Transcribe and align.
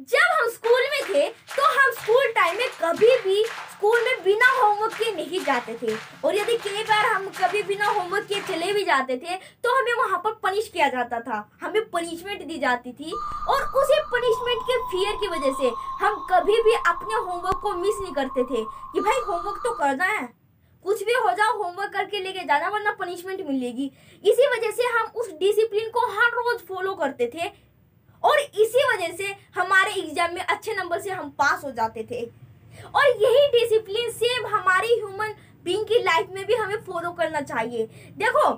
जब 0.00 0.30
हम 0.32 0.48
स्कूल 0.50 0.80
में 0.90 1.02
थे 1.08 1.28
तो 1.56 1.62
हम 1.70 1.90
स्कूल 1.92 2.30
टाइम 2.32 2.56
में 2.58 2.68
कभी 2.80 3.16
भी 3.24 3.42
स्कूल 3.44 4.00
में 4.04 4.22
बिना 4.24 4.46
होमवर्क 4.52 4.94
के 4.94 5.10
नहीं 5.16 5.40
जाते 5.44 5.76
थे। 5.82 5.94
और 6.24 6.36
यदि 6.36 6.56
कई 6.58 6.82
बार 6.82 7.06
हम 7.06 7.26
कभी 7.38 7.62
बिना 7.62 7.86
होमवर्क 7.88 8.24
के 8.26 8.40
चले 8.42 8.72
भी 8.72 8.84
जाते 8.84 9.16
थे 9.16 9.36
तो 9.36 9.76
हमें 9.78 9.92
वहाँ 9.94 10.18
पर 10.24 10.32
पनिश 10.42 10.68
किया 10.68 10.88
जाता 10.88 11.20
था। 11.20 11.38
हमें 11.62 11.80
पनिशमेंट 11.90 12.42
दी 12.42 12.58
जाती 12.58 12.92
थी। 12.92 13.12
और 13.48 13.62
उसी 13.80 14.00
पनिशमेंट 14.12 14.62
के 14.62 14.78
फियर 14.90 15.16
की 15.16 15.28
वजह 15.28 15.56
से 15.60 15.72
हम 16.04 16.16
कभी 16.30 16.60
भी 16.62 16.74
अपने 16.74 17.14
होमवर्क 17.16 17.60
को 17.62 17.74
मिस 17.74 18.00
नहीं 18.02 18.14
करते 18.14 18.44
थे 18.44 18.64
कि 18.92 19.00
भाई 19.00 19.20
होमवर्क 19.20 19.60
तो 19.64 19.74
करना 19.74 20.04
है। 20.04 20.28
कुछ 20.84 21.02
भी 21.04 21.12
हो 21.14 21.32
जाओ 21.32 21.56
होमवर्क 21.58 21.92
करके 21.92 22.20
लेके 22.20 22.40
जाना, 22.40 22.68
वरना 22.68 22.92
पनिशमेंट 23.00 23.40
मिलेगी। 23.48 23.90
इसी 24.24 24.46
वजह 24.48 24.70
से 24.70 24.88
हम 24.94 25.12
उस 25.16 25.30
डिसिप्लिन 25.40 25.90
को 25.90 26.06
हर 26.12 26.30
रोज 26.32 26.66
फॉलो 26.68 26.94
करते 26.94 27.30
थे। 27.34 27.50
और 28.24 28.38
इसी 28.38 28.84
वजह 28.84 29.16
से 29.16 29.34
हमारे 29.56 29.92
एग्ज़ाम 30.00 30.34
में 30.34 30.40
अच्छे 30.42 30.74
नंबर 30.74 31.00
से 31.00 31.10
हम 31.10 31.30
पास 31.38 31.64
हो 31.64 31.70
जाते 31.72 32.06
थे। 32.10 32.22
और 32.86 33.06
यही 33.22 33.46
डिसिप्लिन 33.50 34.10
सेम 34.12 34.46
हमारी 34.48 34.94
ह्यूमन 34.94 35.34
बींग 35.64 35.84
की 35.86 36.02
लाइफ 36.02 36.28
में 36.34 36.44
भी 36.46 36.54
हमें 36.54 36.76
फॉलो 36.84 37.10
करना 37.12 37.40
चाहिए। 37.42 37.86
देखो, 38.18 38.48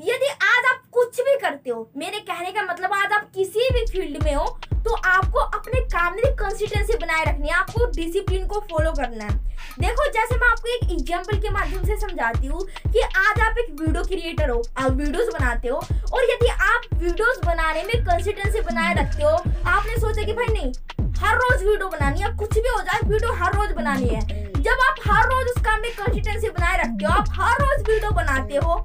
यदि 0.00 0.26
आज 0.26 0.64
आप 0.66 0.82
कुछ 0.92 1.20
भी 1.20 1.36
करते 1.40 1.70
हो, 1.70 1.88
मेरे 1.96 2.18
कहने 2.20 2.50
का 2.52 2.62
मतलब 2.64 2.92
आज 2.94 3.12
आप 3.12 3.30
किसी 3.34 3.68
भी 3.72 3.84
फ़ील्ड 3.86 4.22
में 4.24 4.34
हो 4.34 4.58
तो 4.78 4.94
आपको 4.96 5.38
अपने 5.38 5.80
काम 5.92 6.14
में 6.16 6.34
कंसिस्टेंसी 6.36 6.96
बनाए 6.96 7.24
रखनी 7.24 7.48
है, 7.48 7.54
आपको 7.54 7.86
डिसिप्लिन 7.92 8.46
को 8.46 8.60
फॉलो 8.70 8.92
करना 8.92 9.24
है। 9.24 9.36
देखो, 9.80 10.04
जैसे 10.12 10.36
मैं 10.36 10.48
आपको 10.48 10.68
एक 10.68 10.90
एग्जांपल 10.92 11.40
के 11.40 11.50
माध्यम 11.50 11.84
से 11.84 11.96
समझाती 12.00 12.46
हूँ 12.46 12.60
कि 12.92 13.00
आज 13.00 13.40
आप 13.40 13.58
एक 13.58 13.70
वीडियो 13.80 14.02
क्रिएटर 14.04 14.50
हो, 14.50 14.62
आप 14.76 14.92
वीडियोस 14.92 15.28
बनाते 15.34 15.68
हो, 15.68 15.76
और 16.12 16.30
यदि 16.30 16.48
वीडियोस 16.98 17.40
बनाने 17.44 17.82
में 17.84 18.04
कंसिस्टेंसी 18.04 18.60
बनाए 18.62 18.94
रखते 18.94 19.22
हो। 19.22 19.30
आपने 19.30 19.96
सोचा 19.96 20.22
कि 20.22 20.32
भाई 20.32 20.46
नहीं, 20.48 20.72
हर 21.18 21.36
रोज 21.36 21.62
वीडियो 21.62 21.88
बनानी 21.88 22.20
है 22.20 22.34
कुछ 22.36 22.54
भी 22.54 22.68
हो 22.68 22.80
जाए, 22.80 23.00
वीडियो 23.04 23.32
हर 23.34 23.54
रोज 23.56 23.72
बनानी 23.72 24.08
है। 24.08 24.20
जब 24.58 24.82
आप 24.88 24.96
हर 25.06 25.26
रोज 25.26 25.46
उस 25.48 25.62
काम 25.64 25.80
में 25.80 25.90
कंसिस्टेंसी 25.92 26.48
बनाए 26.48 26.78
रखते 26.78 27.04
हो, 27.04 27.12
आप 27.12 27.28
हर 27.32 27.62
रोज 27.62 27.88
वीडियो 27.88 28.10
बनाते 28.12 28.56
हो, 28.56 28.84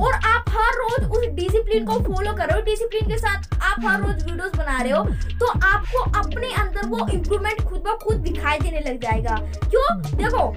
और 0.00 0.14
आप 0.14 0.44
हर 0.50 0.74
रोज 0.74 1.10
उस 1.10 1.26
डिसिप्लिन 1.34 1.84
को 1.86 1.98
फॉलो 2.02 2.32
कर 2.34 2.46
रहे 2.46 2.58
हो 2.58 2.64
डिसिप्लिन 2.64 3.08
के 3.08 3.18
साथ 3.18 3.54
आप 3.62 3.84
हर 3.86 4.00
रोज 4.00 4.24
वीडियोस 4.24 4.54
बना 4.56 4.80
रहे 4.80 4.92
हो 4.92 5.04
तो 5.40 5.46
आपको 5.46 6.02
अपने 6.20 6.52
अंदर 6.54 6.86
वो 6.88 7.06
इम्प्रूवमेंट 7.08 7.62
खुद 7.62 7.82
ब 7.86 7.98
खुद 8.02 8.16
दिखाई 8.22 8.58
देने 8.58 8.80
लग 8.80 9.00
जाएगा। 9.00 9.36
क्यों? 9.64 9.86
देखो 10.16 10.48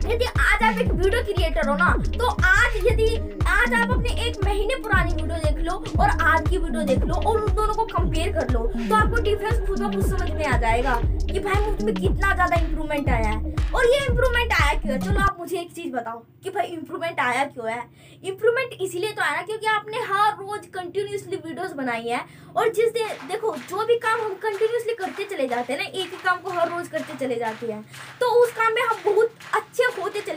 यदि 0.00 0.24
आज 0.24 0.62
आप 0.62 0.78
एक 0.80 0.90
वीडियो 0.90 1.22
क्रिएटर 1.22 1.68
हो 1.68 1.74
ना 1.76 1.88
तो 2.18 2.28
आज 2.46 2.76
यदि 2.86 3.06
आज 3.48 3.72
आप 3.74 3.90
अपने 3.90 4.10
एक 4.26 4.36
महीने 4.44 4.74
पुरानी 4.82 5.12
वीडियो 5.12 5.38
देख 5.38 5.58
लो 5.66 5.72
और 6.02 6.08
आज 6.08 6.48
की 6.48 6.58
वीडियो 6.58 6.82
देख 6.82 7.04
लो 7.04 7.14
और 7.14 7.40
उन 7.40 7.52
दोनों 7.54 7.74
को 7.74 7.84
कंपेयर 7.86 8.32
कर 8.32 8.50
लो 8.52 8.66
तो 8.68 8.94
आपको 8.94 9.22
डिफरेंस 9.22 9.66
खुद 9.66 9.80
ब 9.80 9.92
खुद 9.94 10.06
समझ 10.06 10.30
में 10.30 10.44
आ 10.46 10.56
जाएगा 10.58 10.94
कि 11.32 11.40
भाई 11.40 11.66
मुझमें 11.66 11.94
कितना 11.94 12.34
ज़्यादा 12.34 12.56
इम्प्रूवमेंट 12.56 13.08
आया 13.08 13.28
है। 13.28 13.54
और 13.74 13.86
ये 13.86 13.98
इम्प्रूवमेंट 14.06 14.52
आया 14.52 14.72
क्यों 14.80 14.92
है? 14.92 15.00
चलो 15.00 15.20
आप 15.20 15.36
मुझे 15.40 15.58
एक 15.58 15.72
चीज़ 15.72 15.92
बताओ 15.92 16.18
कि 16.44 16.50
भाई 16.50 16.66
इम्प्रूवमेंट 16.68 17.20
आया 17.20 17.44
क्यों 17.44 17.70
है? 17.70 17.82
इम्प्रूवमेंट 18.24 18.72
इसलिए 18.80 19.12
तो 19.12 19.22
आया 19.22 19.36
ना 19.36 19.42
क्योंकि 19.42 19.66
आपने 19.66 19.98
हर 20.10 20.32
रोज 20.32 20.66
कंटिन्यूसली 20.74 21.36
वीडियोस 21.36 21.72
बनाई 21.74 22.08
है 22.08 22.24
और 22.56 22.72
जिस 22.72 22.92
दिन, 22.92 23.06
देखो, 23.28 23.54
जो 23.70 23.84
भी 23.86 23.96
काम 23.98 24.20
हम 24.20 24.34
कंटिन्यूसली 24.42 24.94
करते 24.94 25.24
चले 25.30 25.46
जाते 25.48 25.72
हैं 25.72 25.80
ना, 25.80 25.86
एक 25.86 26.10
ही 26.10 26.18
काम 26.24 26.38
को 26.38 26.50
हर 26.50 26.68
रोज 26.70 26.88
करते 26.88 27.18
चले 27.18 27.38
जाते 27.38 27.72
हैं 27.72 27.82
तो 28.20 28.26
उस 28.42 28.52
काम 28.52 28.72
में 28.74 28.82
हम 28.82 28.96
बहुत 29.04 29.18
होते 29.18 29.39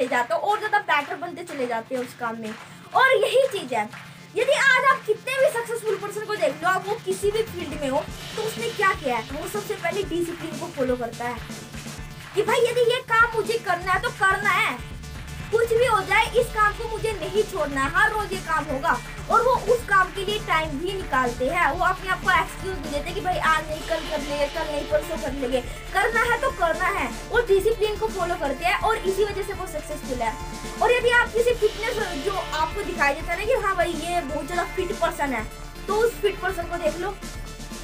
चले 0.04 0.10
जाते 0.10 0.34
हैं 0.34 0.42
और 0.42 0.58
ज़्यादा 0.60 0.80
बेटर 0.82 1.16
बनते 1.18 1.44
चले 1.46 1.68
जाते 1.68 1.96
हैं 1.96 2.02
उस 2.02 2.14
काम 2.20 2.40
में। 2.40 2.54
और 2.94 3.12
यही 3.18 3.48
चीज़ 3.52 3.74
है, 3.76 3.90
यदि 4.36 4.54
आज 4.54 4.86
आप 4.86 5.02
कितने 5.06 5.38
भी 5.40 5.50
सक्सेसफुल 5.52 5.96
पर्सन 5.98 6.26
को 6.26 6.36
देख 6.36 6.64
लो, 6.64 6.70
आप 6.70 6.88
वो 6.88 6.96
किसी 7.06 7.32
भी 7.32 7.44
फ़ील्ड 7.44 7.82
में 7.82 7.90
हो 7.90 8.04
तो 8.36 8.44
उसने 8.44 8.70
क्या 8.72 8.94
किया 8.96 9.18
है? 9.18 9.24
वो 9.34 9.48
सबसे 9.50 9.76
पहले 9.76 10.04
डिसिप्लिन 10.06 10.60
को 10.60 10.68
फॉलो 10.78 10.96
करता 10.98 11.26
है 11.26 11.38
कि 12.36 12.42
भाई, 12.44 12.60
यदि 12.62 12.82
ये 12.92 13.00
काम 13.10 13.30
मुझे 13.36 13.58
करना 13.66 13.92
है 13.92 14.02
तो 14.02 14.10
करना 14.20 14.50
है। 14.52 14.92
कुछ 15.52 15.70
भी 15.70 15.86
हो 15.86 16.00
जाए, 16.04 16.30
इस 16.40 16.48
काम 16.54 16.72
को 16.74 16.88
मुझे 16.90 17.12
नहीं 17.14 17.42
छोड़ना 17.50 17.82
है। 17.82 17.90
हर 17.96 18.12
रोज 18.12 18.32
ये 18.34 18.38
काम 18.46 18.64
होगा। 18.66 18.98
और 19.32 19.42
वो 19.44 19.52
उस 19.74 19.84
काम 19.90 20.08
के 20.14 20.24
लिए 20.26 20.40
टाइम 20.48 20.70
भी 20.80 20.94
निकालते 20.94 21.50
हैं। 21.50 21.68
वो 21.72 21.86
अपने 21.86 22.10
आप 22.12 22.24
को 22.24 22.32
एक्सक्यूज 22.32 22.78
भी 22.78 22.90
देते 22.90 23.14
कि 23.14 23.22
भाई, 23.22 23.38
आज 23.38 23.70
नहीं, 23.70 23.82
कल 23.90 24.02
कर 24.10 24.20
लेंगे, 24.22 24.48
कल 24.56 24.66
नहीं, 24.72 24.82
परसों 24.92 25.18
कर 25.18 25.34
लेंगे। 25.34 25.62
करना 25.94 26.24
है 26.32 26.40
तो 26.42 26.50
करना 26.58 26.88
है। 26.98 27.08
वो 27.30 27.42
डिसिप्लिन 27.48 27.98
को 27.98 28.08
फॉलो 28.10 28.36
करते 28.40 28.66
हैं 28.66 28.80
और 28.82 28.98
इसी 28.98 29.23
पर्सन 35.24 35.34
है 35.34 35.46
तो 35.88 35.96
उस 35.96 36.12
फिट 36.22 36.40
पर्सन 36.42 36.64
को 36.64 36.78
देख 36.78 37.00
लो। 37.00 37.16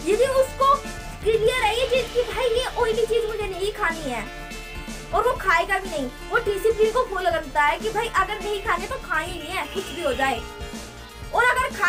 यदि 0.05 0.25
उसको 0.41 0.73
क्लियर 1.23 1.63
है 1.63 1.73
ये 1.79 1.85
चीज़ 1.87 2.13
की 2.13 2.21
भाई 2.33 2.45
ये 2.49 2.65
ऑयली 2.81 3.05
चीज़ 3.05 3.25
मुझे 3.27 3.47
नहीं 3.47 3.71
खानी 3.73 4.11
है, 4.11 4.23
और 5.13 5.27
वो 5.27 5.33
खाएगा 5.37 5.79
भी 5.79 5.89
नहीं, 5.89 6.09
वो 6.29 6.37
डिसिप्लिन 6.45 6.91
को 6.93 7.03
फॉलो 7.13 7.31
करता 7.31 7.63
है 7.63 7.79
कि 7.79 7.89
भाई 7.89 8.07
अगर 8.07 8.39
नहीं 8.39 8.61
खाने 8.63 8.87
तो 8.87 8.95
खा 9.05 9.19
ही 9.19 9.39
नहीं 9.39 9.49
है 9.49 9.65
कुछ 9.73 9.91
भी 9.95 10.03
हो 10.03 10.13
जाए। 10.13 10.39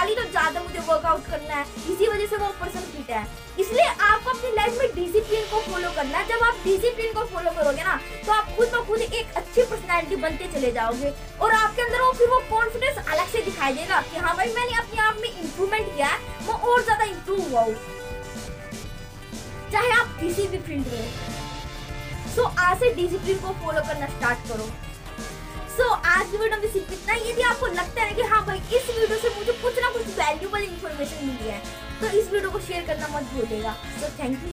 और 0.00 0.06
अगर 0.06 0.08
खा 0.08 0.08
ली 0.08 0.14
तो 0.14 0.24
ज़्यादा 0.30 0.60
मुझे 0.62 0.78
वर्कआउट 0.78 1.26
करना 1.26 1.54
है। 1.54 1.64
इसी 1.92 2.06
वजह 2.06 2.26
से 2.26 2.36
वो 2.36 2.48
पर्सन 2.60 2.80
फिट 2.80 3.10
है। 3.10 3.26
इसलिए 3.60 3.84
आपको 3.84 4.30
अपनी 4.30 4.50
लाइफ 4.56 4.78
में 4.78 4.94
डिसिप्लिन 4.94 5.44
को 5.50 5.60
फॉलो 5.62 5.90
करना 5.96 6.18
है। 6.18 6.28
जब 6.28 6.44
आप 6.44 6.56
डिसिप्लिन 6.64 7.12
को 7.14 7.24
फॉलो 7.26 7.50
करोगे 7.50 7.82
ना 7.84 7.96
तो 8.26 8.32
आप 8.32 8.56
खुद 8.56 8.68
ब 8.74 8.84
खुद 8.86 9.00
एक 9.00 9.36
अच्छी 9.36 9.62
पर्सनैलिटी 9.62 10.16
बनते 10.16 10.46
चले 10.54 10.72
जाओगे। 10.72 11.12
और 11.40 11.52
आपके 11.52 11.82
अंदर 11.82 12.00
वो 12.00 12.12
फिर 12.12 12.28
वो 12.28 12.38
कॉन्फिडेंस 12.50 12.96
अलग 13.06 13.26
से 13.28 13.42
दिखाई 13.42 13.72
देगा 13.74 14.00
कि 14.10 14.16
हाँ 14.16 14.36
भाई 14.36 14.52
मैंने 14.54 14.78
अपने 14.78 15.00
आप 15.02 15.16
में 15.22 15.28
इम्प्रूवमेंट 15.30 15.94
किया 15.94 16.06
है 16.06 16.18
मैं 16.46 16.54
और 16.54 16.82
ज़्यादा 16.82 17.04
इम्प्रूव 17.04 17.48
हुआ 17.50 17.60
हूँ। 17.60 17.74
चाहे 19.72 19.90
आप 19.92 20.16
किसी 20.20 20.46
भी 20.48 20.58
फ़ील्ड 20.58 20.86
में 20.92 21.10
सो 22.34 22.42
आज 22.44 22.78
से 22.78 22.94
डिसिप्लिन 22.94 23.38
को 23.38 23.52
फॉलो 23.64 23.80
करना 23.88 24.06
स्टार्ट 24.08 24.48
करो। 24.48 24.70
सो 25.70 25.88
so, 25.88 25.96
आज 26.06 26.30
की 26.30 26.36
वीडियो 26.36 26.60
में 26.60 26.72
सिर्फ़ 26.72 26.92
इतना 26.92 27.14
यदि 27.14 27.42
आपको 27.42 27.66
लगता 27.66 28.02
है 28.02 28.14
कि 28.14 28.22
हाँ 28.30 28.44
भाई 28.46 28.59
वीडियो 32.32 32.50
को 32.50 32.58
शेयर 32.60 32.86
करना 32.86 33.08
मत 33.08 33.24
भूलिएगा। 33.34 33.72
So 34.00 34.08
thank 34.18 34.42
you 34.42 34.48